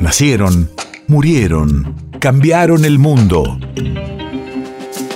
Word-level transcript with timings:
Nacieron, 0.00 0.70
murieron, 1.08 1.94
cambiaron 2.20 2.86
el 2.86 2.98
mundo. 2.98 3.58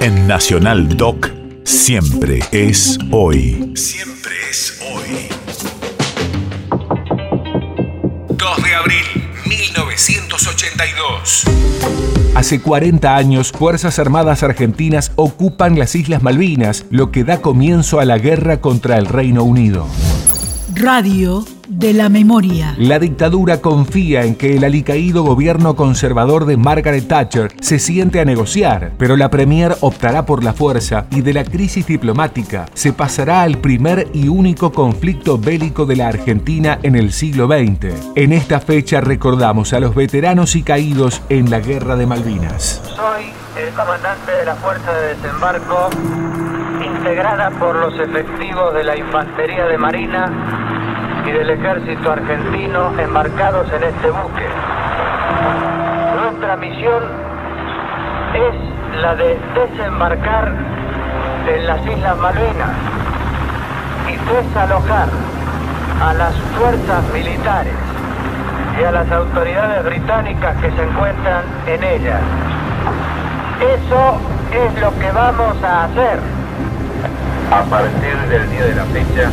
En 0.00 0.26
Nacional 0.26 0.98
Doc, 0.98 1.30
siempre 1.64 2.40
es 2.52 2.98
hoy. 3.10 3.72
Siempre 3.74 4.32
es 4.50 4.78
hoy. 4.92 5.28
2 8.28 8.62
de 8.62 8.74
abril, 8.74 9.06
1982. 9.46 11.44
Hace 12.34 12.60
40 12.60 13.16
años, 13.16 13.52
Fuerzas 13.52 13.98
Armadas 13.98 14.42
Argentinas 14.42 15.12
ocupan 15.16 15.78
las 15.78 15.94
Islas 15.94 16.22
Malvinas, 16.22 16.84
lo 16.90 17.10
que 17.10 17.24
da 17.24 17.40
comienzo 17.40 17.98
a 17.98 18.04
la 18.04 18.18
guerra 18.18 18.60
contra 18.60 18.98
el 18.98 19.06
Reino 19.06 19.42
Unido. 19.42 19.86
Radio 20.74 21.46
de 21.68 21.92
la 21.92 22.08
memoria. 22.08 22.74
La 22.78 22.98
dictadura 22.98 23.60
confía 23.60 24.24
en 24.24 24.34
que 24.34 24.56
el 24.56 24.64
alicaído 24.64 25.22
gobierno 25.22 25.76
conservador 25.76 26.46
de 26.46 26.56
Margaret 26.56 27.06
Thatcher 27.08 27.52
se 27.60 27.78
siente 27.78 28.20
a 28.20 28.24
negociar, 28.24 28.92
pero 28.98 29.16
la 29.16 29.30
Premier 29.30 29.76
optará 29.80 30.26
por 30.26 30.44
la 30.44 30.52
fuerza 30.52 31.06
y 31.10 31.20
de 31.20 31.34
la 31.34 31.44
crisis 31.44 31.86
diplomática 31.86 32.66
se 32.74 32.92
pasará 32.92 33.42
al 33.42 33.58
primer 33.58 34.08
y 34.12 34.28
único 34.28 34.72
conflicto 34.72 35.38
bélico 35.38 35.86
de 35.86 35.96
la 35.96 36.08
Argentina 36.08 36.78
en 36.82 36.96
el 36.96 37.12
siglo 37.12 37.46
XX. 37.46 37.94
En 38.14 38.32
esta 38.32 38.60
fecha 38.60 39.00
recordamos 39.00 39.72
a 39.72 39.80
los 39.80 39.94
veteranos 39.94 40.56
y 40.56 40.62
caídos 40.62 41.22
en 41.28 41.50
la 41.50 41.60
Guerra 41.60 41.96
de 41.96 42.06
Malvinas. 42.06 42.82
Soy 42.84 43.24
el 43.60 43.72
comandante 43.74 44.32
de 44.32 44.44
la 44.44 44.54
Fuerza 44.56 44.92
de 44.92 45.14
Desembarco, 45.14 45.90
integrada 46.84 47.50
por 47.58 47.76
los 47.76 47.94
efectivos 47.98 48.74
de 48.74 48.84
la 48.84 48.96
Infantería 48.96 49.64
de 49.64 49.78
Marina 49.78 50.65
y 51.26 51.32
del 51.32 51.50
ejército 51.50 52.12
argentino 52.12 52.92
embarcados 52.98 53.66
en 53.72 53.82
este 53.82 54.10
buque. 54.10 54.46
Nuestra 56.22 56.56
misión 56.56 57.02
es 58.34 59.00
la 59.00 59.14
de 59.16 59.36
desembarcar 59.54 60.52
en 61.48 61.66
las 61.66 61.84
Islas 61.84 62.16
Malvinas 62.18 62.70
y 64.08 64.34
desalojar 64.34 65.08
a 66.00 66.14
las 66.14 66.34
fuerzas 66.58 67.04
militares 67.12 67.74
y 68.80 68.84
a 68.84 68.92
las 68.92 69.10
autoridades 69.10 69.84
británicas 69.84 70.56
que 70.58 70.70
se 70.70 70.82
encuentran 70.82 71.44
en 71.66 71.82
ellas. 71.82 72.20
Eso 73.60 74.20
es 74.52 74.80
lo 74.80 74.96
que 74.98 75.10
vamos 75.10 75.62
a 75.64 75.84
hacer. 75.84 76.20
A 77.50 77.62
partir 77.62 78.16
del 78.28 78.50
día 78.50 78.64
de 78.64 78.74
la 78.74 78.84
fecha, 78.84 79.30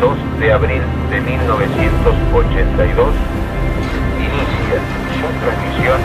2 0.00 0.40
de 0.40 0.52
abril 0.52 0.82
de 1.10 1.20
1982 1.22 3.14
inicia 4.18 4.78
su 5.16 5.26
transmisión 5.40 6.00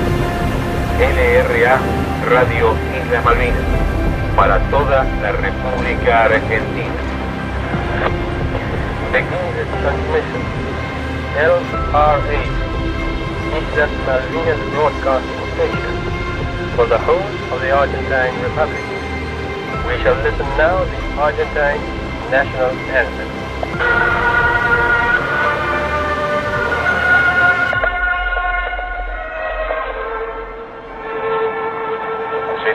LRA 0.98 1.80
Radio 2.30 2.76
Isla 2.96 3.22
Malvinas 3.22 3.66
para 4.36 4.60
toda 4.70 5.04
la 5.22 5.32
República 5.34 6.24
Argentina. 6.26 7.02
Begins 9.12 9.58
its 9.60 9.72
transmission. 9.82 10.42
LRA 11.36 12.42
Islas 13.60 13.92
Malvinas 14.08 14.60
Broadcasting 14.74 15.44
Station 15.56 15.96
for 16.76 16.88
the 16.88 16.98
whole 17.00 17.28
of 17.52 17.60
the 17.62 17.72
Argentine 17.72 18.40
Republic. 18.42 18.86
We 19.86 20.02
shall 20.02 20.16
listen 20.24 20.48
now 20.58 20.80
to 20.80 20.90
the 20.90 21.22
Argentine 21.22 21.82
national 22.32 22.72
anthem. 22.88 24.53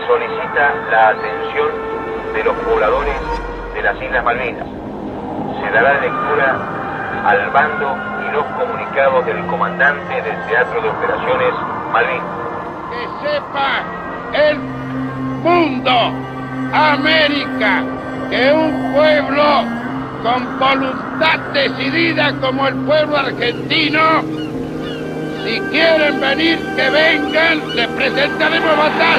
Solicita 0.09 0.75
la 0.91 1.09
atención 1.11 1.69
de 2.33 2.43
los 2.43 2.57
pobladores 2.57 3.15
de 3.75 3.83
las 3.83 4.03
Islas 4.03 4.25
Malvinas. 4.25 4.67
Se 5.61 5.71
dará 5.71 6.01
lectura 6.01 6.57
al 7.27 7.51
bando 7.51 7.95
y 8.27 8.33
los 8.33 8.45
comunicados 8.59 9.27
del 9.27 9.45
comandante 9.47 10.23
del 10.23 10.37
Teatro 10.49 10.81
de 10.81 10.89
Operaciones 10.89 11.53
Malvinas. 11.93 12.27
Que 12.91 13.29
sepa 13.29 13.83
el 14.33 14.59
mundo, 15.43 15.93
América, 16.73 17.83
que 18.31 18.53
un 18.53 18.95
pueblo 18.95 19.45
con 20.23 20.59
voluntad 20.59 21.39
decidida 21.53 22.33
como 22.41 22.67
el 22.67 22.75
pueblo 22.77 23.19
argentino. 23.19 24.23
Si 25.45 25.61
quieren 25.71 26.21
venir, 26.21 26.59
que 26.77 26.91
vengan, 26.91 27.77
les 27.77 27.89
presentaremos 27.89 28.77
batalla. 28.77 29.18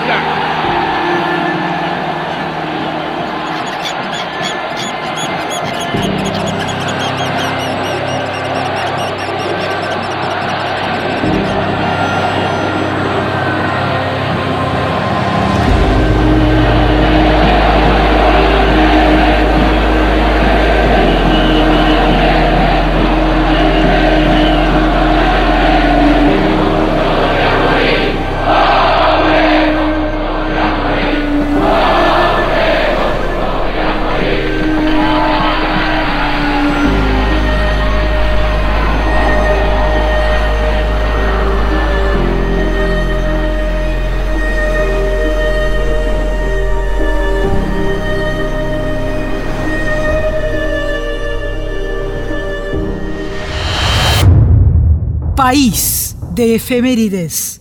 País 55.40 56.18
de 56.34 56.56
efemérides. 56.56 57.59